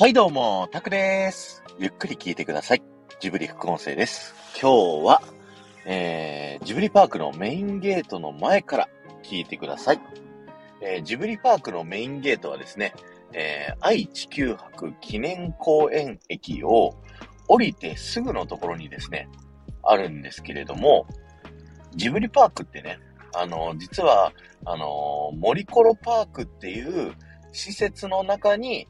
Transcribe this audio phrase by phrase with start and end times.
[0.00, 1.62] はいどうも、タクです。
[1.78, 2.82] ゆっくり聞いてください。
[3.20, 4.34] ジブリ副音声です。
[4.58, 5.22] 今日は、
[5.84, 8.88] えー、ジブリパークのメインゲートの前から
[9.22, 10.00] 聞いてください。
[10.80, 12.94] えー、ジブリパークのメインゲートはですね、
[13.34, 16.94] えー、愛・地球博記念公園駅を
[17.46, 19.28] 降りてすぐのところにですね、
[19.82, 21.06] あるんですけれども、
[21.94, 22.98] ジブリパークってね、
[23.34, 24.32] あの、実は、
[24.64, 27.12] あの、森コロパークっていう
[27.52, 28.88] 施設の中に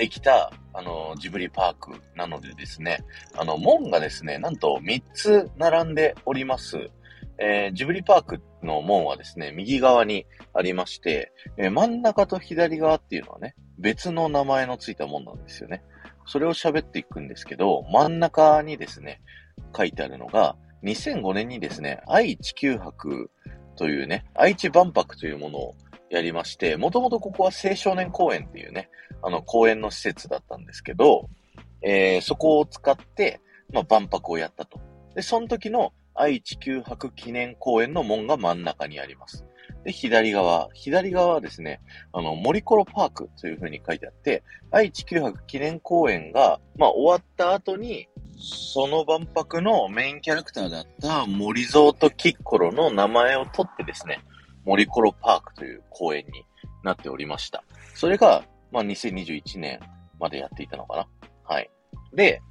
[0.00, 3.04] できた、あの、ジブリパークなのでですね、
[3.34, 6.88] あの、門がですね、なんと3つ並んでおります。
[7.38, 15.82] えー、ジブリパークの門はですね、右側にありまして、えー、真ん中と左側っていうのはね、別の名前のついた門なんですよね。
[16.24, 19.20] それを喋っていくんですけど、真ん中にですね、
[19.76, 23.30] 書いてあるのが、2005年にですね、愛・地球博
[23.76, 25.74] というね、愛知万博というものを
[26.10, 28.90] やりまして、もともとここは青少年公園っていうね、
[29.22, 31.28] あの公園の施設だったんですけど、
[31.82, 33.40] えー、そこを使って、
[33.72, 34.80] まあ、万博をやったと。
[35.14, 39.44] で、その時の愛知九博記念公園の門が真ん中にあります。
[39.84, 41.80] で、左側、左側はですね、
[42.12, 54.20] あの、森コロパークという風に書いてあって、愛知九博記念公園が、まあ、終わった後に、その万博のメインキャラクターだった森蔵とキッコロの名前を取ってですね、
[54.64, 56.44] 森コロパークという公園に
[56.82, 57.64] なっておりました。
[57.94, 59.80] それが、まあ、2021年
[60.18, 61.06] までやっていたのかな。
[61.44, 61.70] はい。
[62.14, 62.42] で、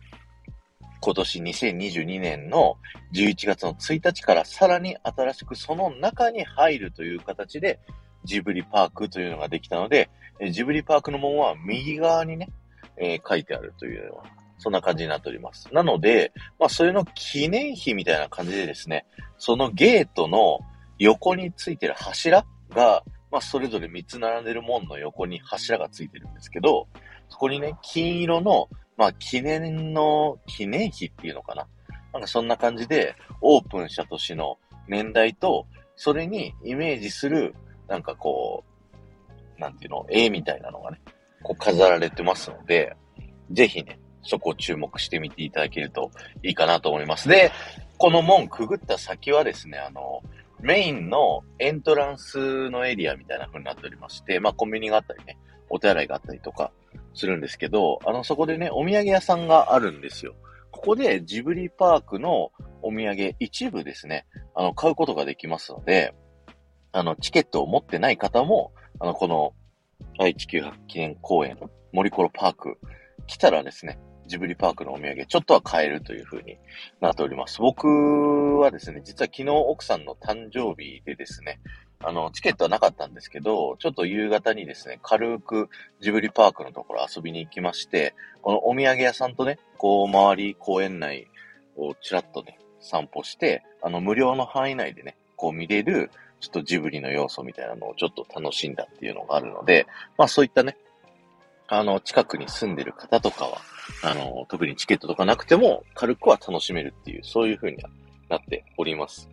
[1.01, 2.75] 今年2022年の
[3.13, 7.79] 11月の1日からさらに新しくその中に入るという形で
[8.25, 10.09] ジブリパークというのができたので、
[10.51, 12.49] ジブリパークの門は右側にね、
[12.97, 15.73] えー、書いてあるというような、そんな感じになっております。
[15.73, 19.05] なので、まあ、それの記念碑みたいな感じでですね、
[19.37, 20.59] そのゲートの
[20.99, 26.87] 横についてる柱が、まあ、それぞれ3つ並んでる門の横に柱がついてるんですけど、
[27.29, 31.67] そこにね、金色の、まあ、記念の、記念碑っていうのかな。
[32.13, 35.65] なんかそんな感じで、オープンした年の年代と、
[35.95, 37.55] それにイメージする、
[37.87, 38.63] なんかこ
[39.57, 40.99] う、なんていうの、絵みたいなのがね、
[41.43, 42.95] こう飾られてますので、
[43.51, 46.11] ぜひね、そこを注目してみていただけると
[46.43, 47.29] いいかなと思います。
[47.29, 47.51] で、
[47.97, 50.21] この門くぐった先はですね、あの、
[50.61, 55.37] メインのエントランスのエリアみたいな風になっておりまして、まあコンビニがあったりね、
[55.69, 56.71] お手洗いがあったりとか
[57.13, 60.35] するんですけど、あの、そこでね、お土産屋さんがあるんですよ。
[60.71, 64.25] ここでジブリパークのお土産一部ですね、
[64.55, 66.13] あの、買うことができますので、
[66.91, 69.53] あの、チケットを持ってない方も、あの、この
[70.19, 71.57] 愛知九博記念公園、
[71.91, 72.77] 森コロパーク
[73.27, 73.99] 来たらですね、
[74.29, 76.57] ジブリパークのお土産、ちょっとは買えるという風に
[77.01, 77.59] なっております。
[77.59, 77.87] 僕
[78.59, 81.59] はですね、実は昨日奥さんの誕生日でですね、
[82.01, 85.69] あの、チケットはなかったんですけど、ちょっと夕方にですね、軽く
[85.99, 91.27] ジブリパークのところ遊びに行きまして、このお土産屋さんとね、こう、周り、公園内
[91.75, 100.77] をちらっとね、散歩して、あの、無料の範囲内でね、こう見れる、ちょっとジブリの要素みたいなのをちょっと楽しんだっていうのがあるので、まあそういったね、
[101.67, 103.59] あの、近くに住んでる方とかは、
[104.03, 107.77] あの、特にチケットとかなくても、軽くは楽しめるっていう、そういう風に
[108.29, 109.29] なっております。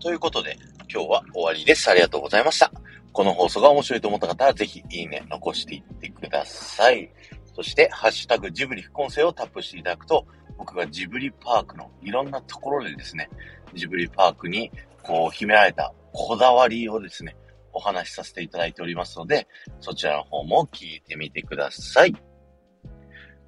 [0.00, 0.56] ということで、
[0.92, 1.88] 今日は終わりです。
[1.90, 2.72] ありがとうございました。
[3.12, 7.10] この放送が面白いと思った方は、ぜひ、いいね、残していってください。
[7.54, 10.26] そして、ハッシュタグジブリ副音声をタップしていただくと、
[10.56, 13.30] 僕がジブリパークのいろんなところでですね、
[13.74, 14.70] ジブリパークに
[15.02, 17.36] こう秘められたこだわりをですね、
[17.72, 19.46] お話しさせていただいておりますので、
[19.80, 22.14] そちらの方も聞いてみてください。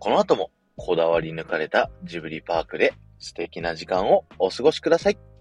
[0.02, 5.31] この後もこだわり抜かれたジブリパークで素敵な時間をお過ごしください。